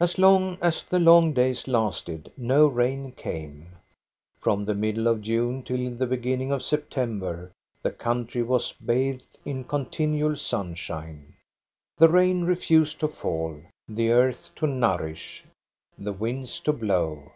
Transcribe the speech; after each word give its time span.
As 0.00 0.16
long 0.18 0.56
as 0.62 0.82
the 0.82 0.98
long 0.98 1.34
days 1.34 1.68
lasted, 1.68 2.32
no 2.38 2.66
rain 2.66 3.12
came. 3.14 3.72
From 4.40 4.64
the 4.64 4.74
middle 4.74 5.06
of 5.06 5.20
June 5.20 5.62
till 5.62 5.90
the 5.90 6.06
beginning 6.06 6.50
of 6.50 6.62
Sep 6.62 6.88
tember, 6.88 7.50
the 7.82 7.90
country 7.90 8.42
was 8.42 8.72
bathed 8.72 9.36
in 9.44 9.64
continual 9.64 10.36
sunshine. 10.36 11.34
The 11.98 12.08
rain 12.08 12.44
refused 12.44 12.98
to 13.00 13.08
fall, 13.08 13.60
the 13.86 14.08
earth 14.08 14.48
to 14.56 14.66
nourish, 14.66 15.44
the 15.98 16.14
winds 16.14 16.58
to 16.60 16.72
blow. 16.72 17.32